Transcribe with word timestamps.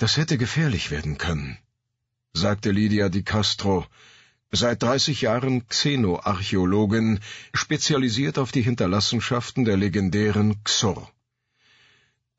Das 0.00 0.16
hätte 0.16 0.38
gefährlich 0.38 0.90
werden 0.90 1.18
können, 1.18 1.58
sagte 2.32 2.70
Lydia 2.70 3.10
di 3.10 3.22
Castro, 3.22 3.86
seit 4.50 4.82
dreißig 4.82 5.20
Jahren 5.20 5.68
Xenoarchäologin, 5.68 7.20
spezialisiert 7.52 8.38
auf 8.38 8.50
die 8.50 8.62
Hinterlassenschaften 8.62 9.66
der 9.66 9.76
legendären 9.76 10.64
Xor. 10.64 11.12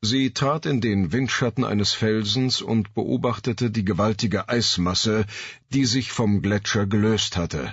Sie 0.00 0.32
trat 0.32 0.66
in 0.66 0.80
den 0.80 1.12
Windschatten 1.12 1.62
eines 1.62 1.92
Felsens 1.92 2.60
und 2.62 2.94
beobachtete 2.94 3.70
die 3.70 3.84
gewaltige 3.84 4.48
Eismasse, 4.48 5.24
die 5.72 5.84
sich 5.84 6.10
vom 6.10 6.42
Gletscher 6.42 6.86
gelöst 6.86 7.36
hatte. 7.36 7.72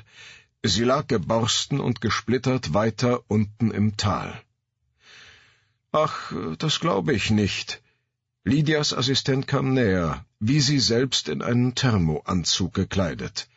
Sie 0.62 0.84
lag 0.84 1.08
geborsten 1.08 1.80
und 1.80 2.00
gesplittert 2.00 2.76
weiter 2.76 3.24
unten 3.28 3.71
im 3.71 3.98
Tal. 3.98 4.40
Ach, 5.92 6.32
das 6.60 6.80
glaube 6.80 7.14
ich 7.14 7.32
nicht. 7.32 7.82
Lydias 8.46 8.94
Assistent 8.94 9.48
kam 9.48 9.74
näher, 9.74 10.26
wie 10.40 10.62
sie 10.62 10.80
selbst 10.80 11.27
in 11.27 11.41
einen 11.41 11.76
Thermoanzug 11.76 12.73
gekleidet. 12.73 13.50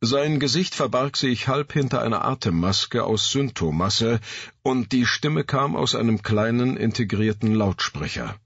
Sein 0.00 0.40
Gesicht 0.40 0.74
verbarg 0.74 1.18
sich 1.18 1.48
halb 1.48 1.74
hinter 1.74 2.00
einer 2.00 2.24
Atemmaske 2.24 3.04
aus 3.04 3.30
Synthomasse, 3.30 4.20
und 4.62 4.92
die 4.92 5.04
Stimme 5.04 5.44
kam 5.44 5.76
aus 5.76 5.94
einem 5.94 6.22
kleinen 6.22 6.78
integrierten 6.78 7.54
Lautsprecher. 7.54 8.36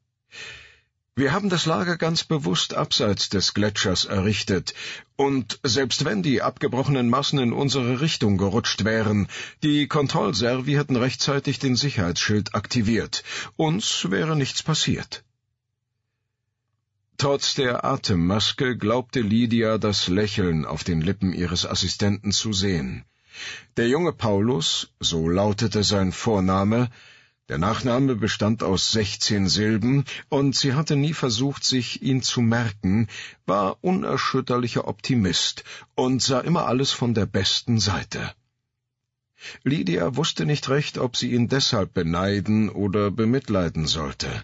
Wir 1.15 1.33
haben 1.33 1.51
das 1.51 1.67
Lager 1.67 1.97
ganz 1.97 2.25
bewusst 2.25 2.75
abseits 2.75 3.29
des 3.29 3.55
Gletschers 3.55 4.07
errichtet, 4.07 4.75
und 5.15 5.61
selbst 5.63 6.05
wenn 6.05 6.25
die 6.25 6.43
abgebrochenen 6.43 7.09
Massen 7.09 7.39
in 7.39 7.52
unsere 7.52 8.01
Richtung 8.01 8.39
gerutscht 8.39 8.85
wären, 8.85 9.29
die 9.63 9.87
Kontrollservi 9.87 10.73
hätten 10.73 10.97
rechtzeitig 10.97 11.61
den 11.61 11.77
Sicherheitsschild 11.77 12.57
aktiviert. 12.57 13.23
Uns 13.57 14.11
wäre 14.11 14.35
nichts 14.35 14.65
passiert. 14.65 15.23
Trotz 17.20 17.55
der 17.55 17.84
Atemmaske 17.84 18.79
glaubte 18.79 19.20
Lydia 19.20 19.77
das 19.77 20.09
Lächeln 20.09 20.65
auf 20.65 20.85
den 20.85 21.02
Lippen 21.02 21.35
ihres 21.35 21.66
Assistenten 21.66 22.32
zu 22.32 22.54
sehen. 22.54 23.04
Der 23.77 23.88
junge 23.88 24.15
Paulus, 24.15 24.95
so 25.01 25.29
lautete 25.29 25.85
sein 25.85 26.12
Vorname, 26.12 26.88
der 27.51 27.59
Nachname 27.59 28.16
bestand 28.16 28.62
aus 28.62 28.90
sechzehn 28.90 29.51
Silben, 29.51 30.07
und 30.30 30.57
sie 30.57 30.73
hatte 30.73 30.96
nie 30.96 31.12
versucht, 31.12 31.62
sich 31.62 32.01
ihn 32.01 32.23
zu 32.23 32.40
merken, 32.40 33.07
war 33.45 33.77
unerschütterlicher 33.82 34.88
Optimist 34.88 35.62
und 35.95 36.23
sah 36.23 36.40
immer 36.40 36.65
alles 36.65 36.90
von 36.90 37.12
der 37.12 37.27
besten 37.27 37.80
Seite. 37.80 38.32
Lydia 39.62 40.16
wusste 40.16 40.46
nicht 40.46 40.71
recht, 40.71 40.96
ob 40.96 41.18
sie 41.18 41.32
ihn 41.32 41.49
deshalb 41.49 41.93
beneiden 41.93 42.71
oder 42.71 43.10
bemitleiden 43.10 43.87
sollte. 43.87 44.43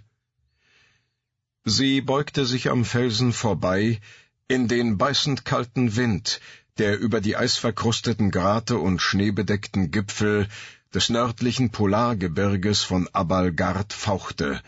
Sie 1.69 2.01
beugte 2.01 2.47
sich 2.47 2.71
am 2.71 2.85
Felsen 2.85 3.33
vorbei, 3.33 4.01
in 4.47 4.69
den 4.69 4.99
beißend 4.99 5.45
kalten 5.45 5.97
Wind, 5.97 6.41
der 6.79 6.97
über 6.97 7.21
die 7.21 7.37
eisverkrusteten 7.37 8.31
Grate 8.31 8.79
und 8.79 9.03
schneebedeckten 9.03 9.91
Gipfel 9.91 10.47
des 10.95 11.11
nördlichen 11.11 11.71
Polargebirges 11.71 12.85
von 12.85 13.09
Abalgard 13.13 13.93
fauchte, 13.93 14.63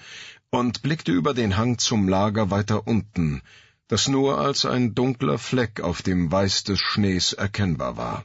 und 0.50 0.82
blickte 0.82 1.12
über 1.12 1.34
den 1.34 1.56
Hang 1.56 1.78
zum 1.78 2.08
Lager 2.08 2.50
weiter 2.50 2.88
unten, 2.88 3.42
das 3.86 4.08
nur 4.08 4.40
als 4.40 4.64
ein 4.64 4.96
dunkler 4.96 5.38
Fleck 5.38 5.80
auf 5.80 6.02
dem 6.02 6.32
Weiß 6.32 6.64
des 6.64 6.80
Schnees 6.80 7.32
erkennbar 7.32 7.96
war. 7.96 8.24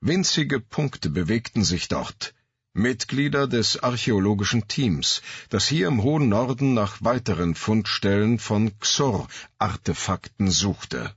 Winzige 0.00 0.60
Punkte 0.60 1.10
bewegten 1.10 1.62
sich 1.62 1.88
dort, 1.88 2.32
Mitglieder 2.76 3.46
des 3.46 3.82
archäologischen 3.82 4.68
Teams, 4.68 5.22
das 5.48 5.66
hier 5.66 5.88
im 5.88 6.02
hohen 6.02 6.28
Norden 6.28 6.74
nach 6.74 7.02
weiteren 7.02 7.54
Fundstellen 7.54 8.38
von 8.38 8.78
Xor-Artefakten 8.78 10.50
suchte. 10.50 11.14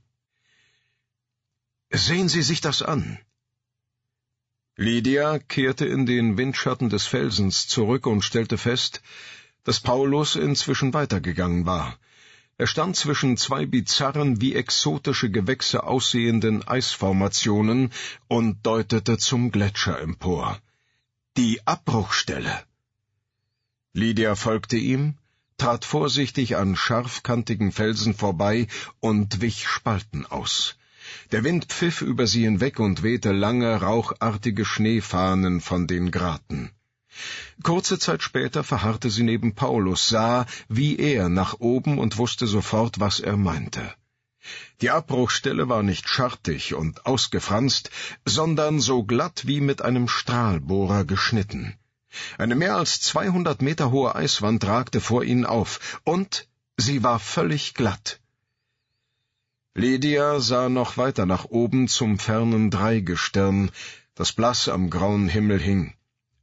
Sehen 1.90 2.28
Sie 2.28 2.42
sich 2.42 2.60
das 2.60 2.82
an. 2.82 3.18
Lydia 4.76 5.38
kehrte 5.38 5.84
in 5.84 6.06
den 6.06 6.38
Windschatten 6.38 6.88
des 6.88 7.04
Felsens 7.04 7.66
zurück 7.68 8.06
und 8.06 8.22
stellte 8.22 8.56
fest, 8.56 9.02
dass 9.64 9.80
Paulus 9.80 10.36
inzwischen 10.36 10.94
weitergegangen 10.94 11.66
war. 11.66 11.98
Er 12.56 12.66
stand 12.66 12.96
zwischen 12.96 13.36
zwei 13.36 13.66
bizarren, 13.66 14.40
wie 14.40 14.54
exotische 14.54 15.30
Gewächse 15.30 15.84
aussehenden 15.84 16.66
Eisformationen 16.66 17.92
und 18.28 18.64
deutete 18.64 19.18
zum 19.18 19.50
Gletscher 19.50 20.00
empor. 20.00 20.58
Die 21.36 21.64
Abbruchstelle. 21.64 22.64
Lydia 23.92 24.34
folgte 24.34 24.76
ihm, 24.76 25.14
trat 25.58 25.84
vorsichtig 25.84 26.56
an 26.56 26.74
scharfkantigen 26.74 27.70
Felsen 27.70 28.14
vorbei 28.14 28.66
und 28.98 29.40
wich 29.40 29.68
Spalten 29.68 30.26
aus. 30.26 30.76
Der 31.30 31.44
Wind 31.44 31.66
pfiff 31.66 32.02
über 32.02 32.26
sie 32.26 32.42
hinweg 32.42 32.80
und 32.80 33.04
wehte 33.04 33.30
lange, 33.30 33.80
rauchartige 33.80 34.64
Schneefahnen 34.64 35.60
von 35.60 35.86
den 35.86 36.10
Graten. 36.10 36.72
Kurze 37.62 38.00
Zeit 38.00 38.24
später 38.24 38.64
verharrte 38.64 39.08
sie 39.08 39.22
neben 39.22 39.54
Paulus, 39.54 40.08
sah, 40.08 40.46
wie 40.68 40.98
er, 40.98 41.28
nach 41.28 41.60
oben 41.60 41.98
und 41.98 42.18
wusste 42.18 42.48
sofort, 42.48 42.98
was 42.98 43.20
er 43.20 43.36
meinte. 43.36 43.94
Die 44.80 44.90
Abbruchstelle 44.90 45.68
war 45.68 45.82
nicht 45.82 46.08
schartig 46.08 46.74
und 46.74 47.06
ausgefranst, 47.06 47.90
sondern 48.24 48.80
so 48.80 49.04
glatt 49.04 49.46
wie 49.46 49.60
mit 49.60 49.82
einem 49.82 50.08
Strahlbohrer 50.08 51.04
geschnitten. 51.04 51.76
Eine 52.38 52.56
mehr 52.56 52.76
als 52.76 53.00
zweihundert 53.00 53.62
Meter 53.62 53.90
hohe 53.90 54.14
Eiswand 54.14 54.66
ragte 54.66 55.00
vor 55.00 55.22
ihnen 55.22 55.46
auf, 55.46 56.00
und 56.04 56.48
sie 56.76 57.02
war 57.02 57.18
völlig 57.18 57.74
glatt. 57.74 58.20
Lydia 59.74 60.40
sah 60.40 60.68
noch 60.68 60.96
weiter 60.96 61.26
nach 61.26 61.44
oben 61.44 61.86
zum 61.86 62.18
fernen 62.18 62.70
Dreigestirn, 62.70 63.70
das 64.14 64.32
blass 64.32 64.68
am 64.68 64.90
grauen 64.90 65.28
Himmel 65.28 65.60
hing. 65.60 65.94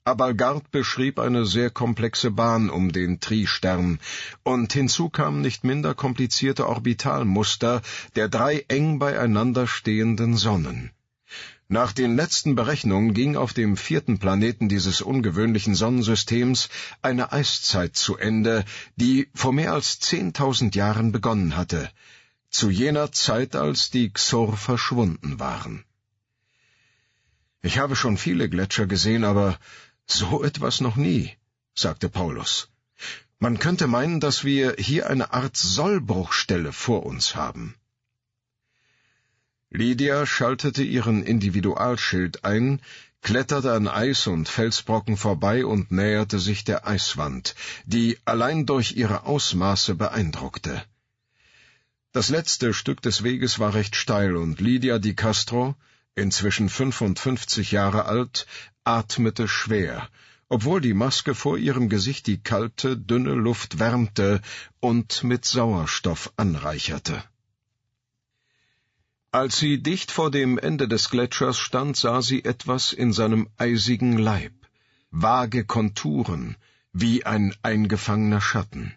Abalgard 0.08 0.72
beschrieb 0.72 1.20
eine 1.20 1.46
sehr 1.46 1.70
komplexe 1.70 2.32
Bahn 2.32 2.70
um 2.70 2.94
den 2.94 3.20
Tri-Stern, 3.20 4.00
und 4.44 4.72
hinzu 4.72 5.10
kamen 5.10 5.42
nicht 5.42 5.66
minder 5.66 5.94
komplizierte 5.96 6.70
Orbitalmuster 6.70 7.82
der 8.16 8.30
drei 8.30 8.64
eng 8.70 9.00
beieinander 9.00 9.68
stehenden 9.68 10.38
Sonnen. 10.38 10.92
Nach 11.68 11.92
den 11.92 12.16
letzten 12.16 12.56
Berechnungen 12.56 13.14
ging 13.14 13.36
auf 13.36 13.52
dem 13.52 13.76
vierten 13.76 14.18
Planeten 14.18 14.70
dieses 14.70 15.02
ungewöhnlichen 15.02 15.76
Sonnensystems 15.76 16.70
eine 17.02 17.34
Eiszeit 17.34 17.98
zu 17.98 18.16
Ende, 18.16 18.64
die 18.96 19.28
vor 19.34 19.52
mehr 19.52 19.74
als 19.74 20.00
zehntausend 20.00 20.74
Jahren 20.76 21.12
begonnen 21.12 21.58
hatte, 21.58 21.92
zu 22.50 22.70
jener 22.70 23.12
Zeit, 23.12 23.58
als 23.58 23.90
die 23.90 24.14
Xor 24.14 24.56
verschwunden 24.56 25.42
waren. 25.42 25.84
Ich 27.62 27.80
habe 27.80 27.98
schon 27.98 28.18
viele 28.18 28.48
Gletscher 28.48 28.86
gesehen, 28.86 29.26
aber 29.26 29.60
so 30.08 30.44
etwas 30.44 30.82
noch 30.82 30.96
nie, 30.96 31.38
sagte 31.76 32.10
Paulus. 32.10 32.70
Man 33.40 33.60
könnte 33.60 33.88
meinen, 33.88 34.20
dass 34.20 34.44
wir 34.44 34.76
hier 34.80 35.10
eine 35.10 35.32
Art 35.34 35.56
Sollbruchstelle 35.58 36.74
vor 36.74 37.06
uns 37.06 37.36
haben. 37.36 37.76
Lydia 39.70 40.26
schaltete 40.26 40.82
ihren 40.82 41.24
Individualschild 41.24 42.46
ein, 42.46 42.82
kletterte 43.22 43.74
an 43.74 43.88
Eis 43.88 44.26
und 44.26 44.48
Felsbrocken 44.48 45.18
vorbei 45.18 45.66
und 45.66 45.92
näherte 45.92 46.40
sich 46.40 46.64
der 46.64 46.88
Eiswand, 46.88 47.56
die 47.86 48.18
allein 48.26 48.66
durch 48.66 48.96
ihre 48.96 49.26
Ausmaße 49.26 49.96
beeindruckte. 49.96 50.84
Das 52.14 52.30
letzte 52.30 52.74
Stück 52.74 53.02
des 53.02 53.24
Weges 53.24 53.60
war 53.60 53.74
recht 53.74 53.96
steil 53.96 54.38
und 54.38 54.62
Lydia 54.62 54.98
di 54.98 55.14
Castro, 55.14 55.76
inzwischen 56.18 56.70
fünfundfünfzig 56.70 57.72
Jahre 57.72 58.06
alt, 58.06 58.48
atmete 58.84 59.48
schwer, 59.48 60.10
obwohl 60.50 60.82
die 60.82 60.94
Maske 60.94 61.36
vor 61.36 61.58
ihrem 61.58 61.90
Gesicht 61.90 62.28
die 62.28 62.42
kalte, 62.42 62.98
dünne 62.98 63.34
Luft 63.34 63.80
wärmte 63.80 64.42
und 64.80 65.24
mit 65.24 65.46
Sauerstoff 65.46 66.32
anreicherte. 66.38 67.24
Als 69.32 69.58
sie 69.60 69.84
dicht 69.84 70.12
vor 70.12 70.32
dem 70.32 70.58
Ende 70.58 70.88
des 70.88 71.10
Gletschers 71.10 71.60
stand, 71.60 71.98
sah 71.98 72.22
sie 72.22 72.44
etwas 72.46 72.94
in 72.94 73.12
seinem 73.14 73.50
eisigen 73.58 74.18
Leib, 74.18 74.54
vage 75.12 75.66
Konturen, 75.66 76.56
wie 76.94 77.26
ein 77.26 77.54
eingefangener 77.62 78.42
Schatten. 78.42 78.96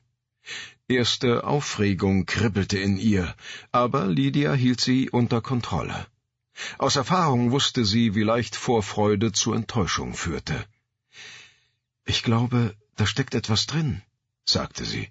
Erste 0.88 1.44
Aufregung 1.44 2.26
kribbelte 2.26 2.78
in 2.78 2.96
ihr, 2.96 3.34
aber 3.70 4.06
Lydia 4.06 4.52
hielt 4.54 4.80
sie 4.80 5.10
unter 5.10 5.40
Kontrolle. 5.40 6.06
Aus 6.78 6.96
Erfahrung 6.96 7.50
wusste 7.50 7.84
sie, 7.84 8.14
wie 8.14 8.22
leicht 8.22 8.56
Vorfreude 8.56 9.32
zu 9.32 9.52
Enttäuschung 9.52 10.14
führte. 10.14 10.64
Ich 12.04 12.22
glaube, 12.22 12.74
da 12.96 13.06
steckt 13.06 13.34
etwas 13.34 13.66
drin, 13.66 14.02
sagte 14.44 14.84
sie. 14.84 15.10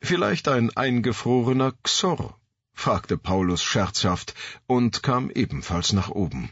Vielleicht 0.00 0.48
ein 0.48 0.76
eingefrorener 0.76 1.72
Xor, 1.82 2.38
fragte 2.74 3.16
Paulus 3.16 3.62
scherzhaft 3.62 4.34
und 4.66 5.02
kam 5.02 5.30
ebenfalls 5.30 5.92
nach 5.92 6.08
oben. 6.08 6.50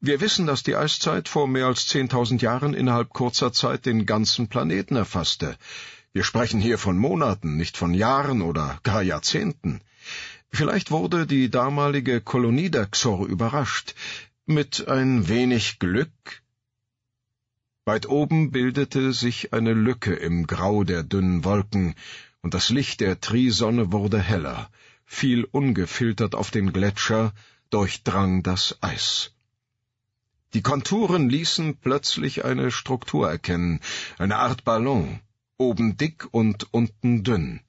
Wir 0.00 0.20
wissen, 0.20 0.46
dass 0.46 0.62
die 0.62 0.76
Eiszeit 0.76 1.28
vor 1.28 1.48
mehr 1.48 1.66
als 1.66 1.86
zehntausend 1.86 2.42
Jahren 2.42 2.74
innerhalb 2.74 3.10
kurzer 3.10 3.52
Zeit 3.52 3.86
den 3.86 4.06
ganzen 4.06 4.48
Planeten 4.48 4.96
erfasste. 4.96 5.56
Wir 6.12 6.24
sprechen 6.24 6.60
hier 6.60 6.78
von 6.78 6.98
Monaten, 6.98 7.56
nicht 7.56 7.76
von 7.76 7.94
Jahren 7.94 8.42
oder 8.42 8.78
gar 8.82 9.02
Jahrzehnten. 9.02 9.80
Vielleicht 10.52 10.90
wurde 10.90 11.26
die 11.26 11.50
damalige 11.50 12.20
Kolonie 12.20 12.70
der 12.70 12.86
Xor 12.86 13.26
überrascht. 13.26 13.94
Mit 14.46 14.88
ein 14.88 15.28
wenig 15.28 15.78
Glück 15.78 16.42
Weit 17.88 18.08
oben 18.08 18.50
bildete 18.50 19.12
sich 19.12 19.52
eine 19.52 19.72
Lücke 19.72 20.12
im 20.12 20.48
Grau 20.48 20.82
der 20.82 21.04
dünnen 21.04 21.44
Wolken, 21.44 21.94
und 22.42 22.52
das 22.52 22.68
Licht 22.68 22.98
der 22.98 23.20
Trisonne 23.20 23.92
wurde 23.92 24.20
heller, 24.20 24.70
fiel 25.04 25.44
ungefiltert 25.44 26.34
auf 26.34 26.50
den 26.50 26.72
Gletscher, 26.72 27.32
durchdrang 27.70 28.42
das 28.42 28.76
Eis. 28.80 29.34
Die 30.52 30.62
Konturen 30.62 31.30
ließen 31.30 31.76
plötzlich 31.76 32.44
eine 32.44 32.72
Struktur 32.72 33.30
erkennen, 33.30 33.80
eine 34.18 34.38
Art 34.38 34.64
Ballon, 34.64 35.20
oben 35.56 35.96
dick 35.96 36.26
und 36.32 36.66
unten 36.72 37.22
dünn. 37.22 37.60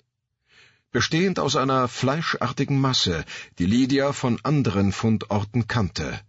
Bestehend 0.91 1.39
aus 1.39 1.55
einer 1.55 1.87
fleischartigen 1.87 2.79
Masse, 2.79 3.25
die 3.59 3.65
Lydia 3.65 4.13
von 4.13 4.39
anderen 4.43 4.91
Fundorten 4.91 5.67
kannte. 5.67 6.19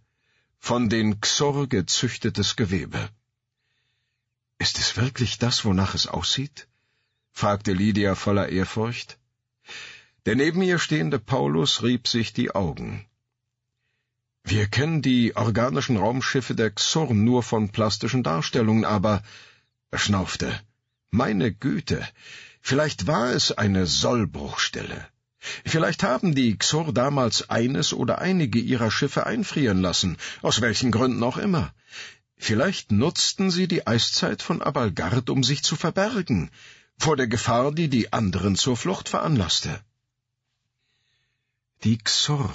Von 0.59 0.89
den 0.89 1.21
Xor 1.21 1.67
gezüchtetes 1.67 2.55
Gewebe. 2.55 3.09
Ist 4.57 4.77
es 4.77 4.97
wirklich 4.97 5.37
das, 5.37 5.63
wonach 5.63 5.95
es 5.95 6.07
aussieht? 6.07 6.67
fragte 7.31 7.71
Lydia 7.71 8.15
voller 8.15 8.49
Ehrfurcht. 8.49 9.17
Der 10.25 10.35
neben 10.35 10.61
ihr 10.61 10.77
stehende 10.77 11.19
Paulus 11.19 11.81
rieb 11.81 12.09
sich 12.09 12.33
die 12.33 12.51
Augen. 12.51 13.05
Wir 14.43 14.67
kennen 14.67 15.01
die 15.01 15.35
organischen 15.37 15.95
Raumschiffe 15.95 16.55
der 16.55 16.71
Xorn 16.71 17.23
nur 17.23 17.43
von 17.43 17.69
plastischen 17.69 18.23
Darstellungen, 18.23 18.83
aber 18.83 19.23
er 19.91 19.99
schnaufte. 19.99 20.59
Meine 21.11 21.53
Güte, 21.53 22.05
vielleicht 22.61 23.07
war 23.07 23.31
es 23.31 23.51
eine 23.51 23.85
Sollbruchstelle. 23.85 25.07
Vielleicht 25.65 26.03
haben 26.03 26.35
die 26.35 26.57
Xor 26.57 26.93
damals 26.93 27.49
eines 27.49 27.93
oder 27.93 28.19
einige 28.19 28.59
ihrer 28.59 28.91
Schiffe 28.91 29.25
einfrieren 29.25 29.81
lassen, 29.81 30.17
aus 30.41 30.61
welchen 30.61 30.91
Gründen 30.91 31.23
auch 31.23 31.37
immer. 31.37 31.73
Vielleicht 32.35 32.91
nutzten 32.91 33.49
sie 33.51 33.67
die 33.67 33.87
Eiszeit 33.87 34.41
von 34.41 34.61
Abalgard, 34.61 35.29
um 35.29 35.43
sich 35.43 35.63
zu 35.63 35.75
verbergen, 35.75 36.51
vor 36.97 37.15
der 37.15 37.27
Gefahr, 37.27 37.71
die 37.71 37.89
die 37.89 38.11
anderen 38.11 38.55
zur 38.55 38.75
Flucht 38.75 39.09
veranlasste. 39.09 39.79
Die 41.83 41.97
Xor, 41.97 42.53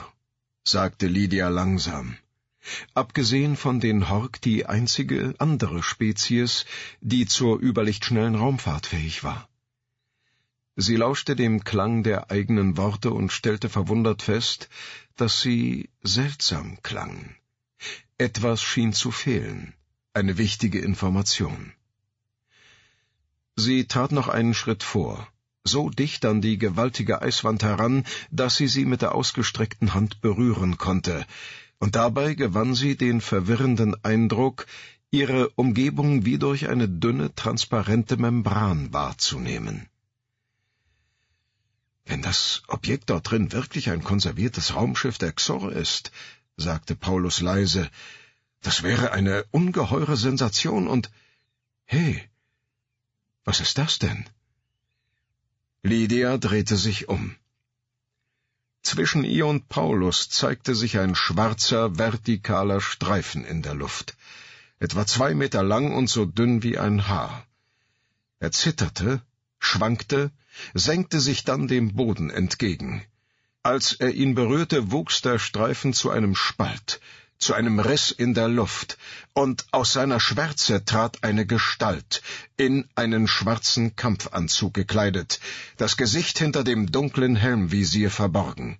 sagte 0.64 1.06
Lydia 1.06 1.48
langsam. 1.48 2.16
Abgesehen 2.94 3.56
von 3.56 3.80
den 3.80 4.08
Hork 4.08 4.40
die 4.40 4.66
einzige 4.66 5.34
andere 5.38 5.82
Spezies, 5.82 6.66
die 7.00 7.26
zur 7.26 7.58
überlichtschnellen 7.58 8.34
Raumfahrt 8.34 8.86
fähig 8.86 9.24
war. 9.24 9.48
Sie 10.76 10.96
lauschte 10.96 11.36
dem 11.36 11.62
Klang 11.62 12.02
der 12.02 12.32
eigenen 12.32 12.76
Worte 12.76 13.12
und 13.12 13.30
stellte 13.30 13.68
verwundert 13.68 14.22
fest, 14.22 14.68
dass 15.16 15.40
sie 15.40 15.88
seltsam 16.02 16.78
klangen. 16.82 17.36
Etwas 18.18 18.60
schien 18.62 18.92
zu 18.92 19.12
fehlen, 19.12 19.74
eine 20.14 20.36
wichtige 20.36 20.80
Information. 20.80 21.72
Sie 23.54 23.86
tat 23.86 24.10
noch 24.10 24.26
einen 24.26 24.54
Schritt 24.54 24.82
vor, 24.82 25.28
so 25.62 25.90
dicht 25.90 26.24
an 26.24 26.40
die 26.40 26.58
gewaltige 26.58 27.22
Eiswand 27.22 27.62
heran, 27.62 28.04
dass 28.32 28.56
sie 28.56 28.66
sie 28.66 28.84
mit 28.84 29.00
der 29.00 29.14
ausgestreckten 29.14 29.94
Hand 29.94 30.20
berühren 30.20 30.76
konnte, 30.76 31.24
und 31.78 31.94
dabei 31.94 32.34
gewann 32.34 32.74
sie 32.74 32.96
den 32.96 33.20
verwirrenden 33.20 33.94
Eindruck, 34.04 34.66
ihre 35.12 35.50
Umgebung 35.50 36.24
wie 36.24 36.38
durch 36.38 36.68
eine 36.68 36.88
dünne, 36.88 37.32
transparente 37.34 38.16
Membran 38.16 38.92
wahrzunehmen. 38.92 39.88
Wenn 42.04 42.22
das 42.22 42.62
Objekt 42.68 43.10
dort 43.10 43.30
drin 43.30 43.52
wirklich 43.52 43.90
ein 43.90 44.04
konserviertes 44.04 44.74
Raumschiff 44.74 45.18
der 45.18 45.32
Xor 45.32 45.72
ist, 45.72 46.12
sagte 46.56 46.94
Paulus 46.94 47.40
leise, 47.40 47.90
das 48.60 48.82
wäre 48.82 49.12
eine 49.12 49.44
ungeheure 49.50 50.16
Sensation 50.16 50.86
und... 50.86 51.10
Hey, 51.84 52.28
was 53.44 53.60
ist 53.60 53.78
das 53.78 53.98
denn? 53.98 54.26
Lydia 55.82 56.38
drehte 56.38 56.76
sich 56.76 57.08
um. 57.08 57.36
Zwischen 58.82 59.24
ihr 59.24 59.46
und 59.46 59.68
Paulus 59.68 60.28
zeigte 60.28 60.74
sich 60.74 60.98
ein 60.98 61.14
schwarzer, 61.14 61.96
vertikaler 61.96 62.80
Streifen 62.80 63.44
in 63.44 63.62
der 63.62 63.74
Luft, 63.74 64.16
etwa 64.78 65.06
zwei 65.06 65.34
Meter 65.34 65.62
lang 65.62 65.94
und 65.94 66.08
so 66.08 66.26
dünn 66.26 66.62
wie 66.62 66.78
ein 66.78 67.08
Haar. 67.08 67.46
Er 68.40 68.52
zitterte, 68.52 69.22
schwankte, 69.74 70.30
senkte 70.72 71.20
sich 71.20 71.44
dann 71.44 71.66
dem 71.66 71.94
Boden 71.94 72.30
entgegen. 72.30 73.04
Als 73.64 73.92
er 73.92 74.12
ihn 74.12 74.34
berührte, 74.34 74.92
wuchs 74.92 75.20
der 75.22 75.38
Streifen 75.38 75.92
zu 75.92 76.10
einem 76.10 76.34
Spalt, 76.36 77.00
zu 77.38 77.54
einem 77.54 77.80
Riss 77.80 78.12
in 78.12 78.34
der 78.34 78.48
Luft, 78.48 78.98
und 79.32 79.66
aus 79.72 79.92
seiner 79.92 80.20
Schwärze 80.20 80.84
trat 80.84 81.24
eine 81.24 81.44
Gestalt, 81.44 82.22
in 82.56 82.88
einen 82.94 83.26
schwarzen 83.26 83.96
Kampfanzug 83.96 84.74
gekleidet, 84.74 85.40
das 85.76 85.96
Gesicht 85.96 86.38
hinter 86.38 86.62
dem 86.62 86.92
dunklen 86.92 87.34
Helmvisier 87.34 88.10
verborgen. 88.10 88.78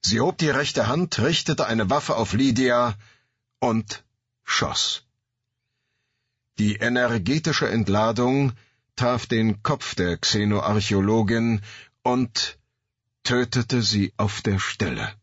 Sie 0.00 0.20
hob 0.20 0.38
die 0.38 0.50
rechte 0.50 0.86
Hand, 0.86 1.18
richtete 1.18 1.66
eine 1.66 1.90
Waffe 1.90 2.14
auf 2.16 2.34
Lydia 2.34 2.94
und 3.58 4.04
schoss. 4.44 5.02
Die 6.58 6.76
energetische 6.76 7.68
Entladung 7.68 8.52
traf 8.96 9.26
den 9.26 9.62
Kopf 9.62 9.94
der 9.94 10.16
Xenoarchäologin 10.16 11.60
und 12.02 12.58
tötete 13.24 13.82
sie 13.82 14.12
auf 14.16 14.40
der 14.42 14.58
Stelle. 14.58 15.14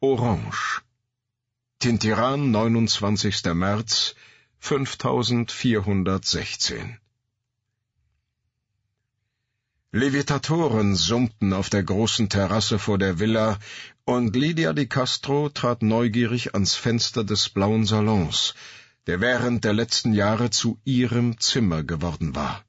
Orange 0.00 0.82
Tintiran, 1.78 2.50
29. 2.50 3.44
März 3.54 4.14
5416 4.58 6.98
Levitatoren 9.92 10.96
summten 10.96 11.52
auf 11.52 11.70
der 11.70 11.84
großen 11.84 12.28
Terrasse 12.28 12.80
vor 12.80 12.98
der 12.98 13.20
Villa, 13.20 13.60
und 14.04 14.34
Lydia 14.34 14.72
di 14.72 14.86
Castro 14.86 15.50
trat 15.50 15.82
neugierig 15.82 16.54
ans 16.54 16.74
Fenster 16.74 17.22
des 17.22 17.50
blauen 17.50 17.86
Salons, 17.86 18.54
der 19.06 19.20
während 19.20 19.64
der 19.64 19.72
letzten 19.72 20.14
Jahre 20.14 20.50
zu 20.50 20.78
ihrem 20.84 21.38
Zimmer 21.38 21.82
geworden 21.82 22.34
war. 22.34 22.64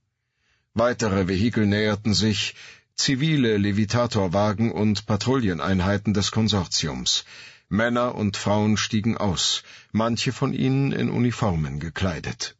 Weitere 0.73 1.27
Vehikel 1.27 1.65
näherten 1.65 2.13
sich, 2.13 2.55
zivile 2.95 3.57
Levitatorwagen 3.57 4.71
und 4.71 5.05
Patrouilleneinheiten 5.05 6.13
des 6.13 6.31
Konsortiums. 6.31 7.25
Männer 7.69 8.15
und 8.15 8.37
Frauen 8.37 8.77
stiegen 8.77 9.17
aus, 9.17 9.63
manche 9.91 10.31
von 10.31 10.53
ihnen 10.53 10.91
in 10.91 11.09
Uniformen 11.09 11.79
gekleidet. 11.79 12.55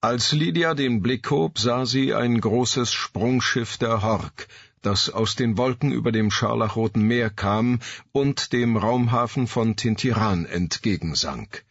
Als 0.00 0.32
Lydia 0.32 0.74
den 0.74 1.02
Blick 1.02 1.30
hob, 1.30 1.58
sah 1.58 1.84
sie 1.84 2.14
ein 2.14 2.40
großes 2.40 2.92
Sprungschiff 2.92 3.76
der 3.76 4.02
Hork, 4.02 4.48
das 4.82 5.10
aus 5.10 5.34
den 5.34 5.58
Wolken 5.58 5.90
über 5.90 6.12
dem 6.12 6.30
scharlachroten 6.30 7.02
Meer 7.02 7.30
kam 7.30 7.80
und 8.12 8.52
dem 8.52 8.76
Raumhafen 8.76 9.46
von 9.46 9.74
Tintiran 9.74 10.46
entgegensank. 10.46 11.64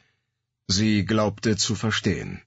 Sie 0.68 1.06
glaubte 1.06 1.58
zu 1.58 1.76
verstehen. 1.76 2.42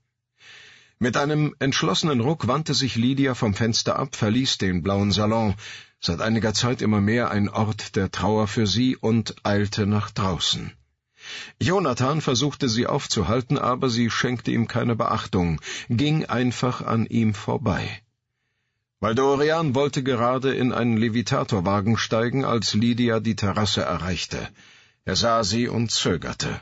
Mit 0.98 1.16
einem 1.16 1.54
entschlossenen 1.60 2.20
Ruck 2.20 2.48
wandte 2.48 2.74
sich 2.74 2.96
Lydia 2.96 3.34
vom 3.34 3.54
Fenster 3.54 3.96
ab, 3.96 4.16
verließ 4.16 4.58
den 4.58 4.82
blauen 4.82 5.12
Salon, 5.12 5.54
seit 6.00 6.20
einiger 6.20 6.52
Zeit 6.52 6.82
immer 6.82 7.00
mehr 7.00 7.30
ein 7.30 7.48
Ort 7.48 7.94
der 7.94 8.10
Trauer 8.10 8.48
für 8.48 8.66
sie, 8.66 8.96
und 8.96 9.36
eilte 9.44 9.86
nach 9.86 10.10
draußen. 10.10 10.72
Jonathan 11.60 12.20
versuchte 12.20 12.68
sie 12.68 12.88
aufzuhalten, 12.88 13.58
aber 13.58 13.90
sie 13.90 14.10
schenkte 14.10 14.50
ihm 14.50 14.66
keine 14.66 14.96
Beachtung, 14.96 15.60
ging 15.88 16.24
einfach 16.24 16.82
an 16.82 17.06
ihm 17.06 17.34
vorbei. 17.34 18.02
Valdorian 19.00 19.76
wollte 19.76 20.02
gerade 20.02 20.54
in 20.54 20.72
einen 20.72 20.96
Levitatorwagen 20.96 21.96
steigen, 21.96 22.44
als 22.44 22.74
Lydia 22.74 23.20
die 23.20 23.36
Terrasse 23.36 23.82
erreichte. 23.82 24.48
Er 25.04 25.14
sah 25.14 25.44
sie 25.44 25.68
und 25.68 25.92
zögerte. 25.92 26.60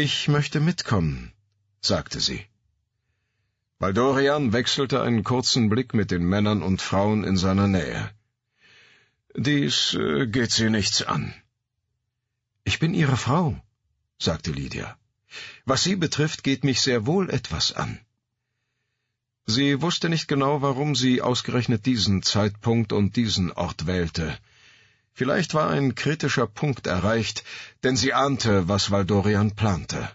Ich 0.00 0.28
möchte 0.28 0.60
mitkommen, 0.60 1.32
sagte 1.80 2.20
sie. 2.20 2.40
Baldorian 3.80 4.52
wechselte 4.52 5.02
einen 5.02 5.24
kurzen 5.24 5.68
Blick 5.70 5.92
mit 5.92 6.12
den 6.12 6.22
Männern 6.22 6.62
und 6.62 6.80
Frauen 6.80 7.24
in 7.24 7.36
seiner 7.36 7.66
Nähe. 7.66 8.08
Dies 9.34 9.94
äh, 9.94 10.28
geht 10.28 10.52
Sie 10.52 10.70
nichts 10.70 11.02
an. 11.02 11.34
Ich 12.62 12.78
bin 12.78 12.94
Ihre 12.94 13.16
Frau, 13.16 13.60
sagte 14.20 14.52
Lydia. 14.52 14.96
Was 15.64 15.82
Sie 15.82 15.96
betrifft, 15.96 16.44
geht 16.44 16.62
mich 16.62 16.80
sehr 16.80 17.04
wohl 17.06 17.28
etwas 17.28 17.72
an. 17.72 17.98
Sie 19.46 19.82
wusste 19.82 20.08
nicht 20.08 20.28
genau, 20.28 20.62
warum 20.62 20.94
sie 20.94 21.22
ausgerechnet 21.22 21.86
diesen 21.86 22.22
Zeitpunkt 22.22 22.92
und 22.92 23.16
diesen 23.16 23.50
Ort 23.50 23.88
wählte. 23.88 24.38
Vielleicht 25.18 25.52
war 25.52 25.68
ein 25.68 25.96
kritischer 25.96 26.46
Punkt 26.46 26.86
erreicht, 26.86 27.42
denn 27.82 27.96
sie 27.96 28.14
ahnte, 28.14 28.68
was 28.68 28.92
Valdorian 28.92 29.56
plante. 29.56 30.08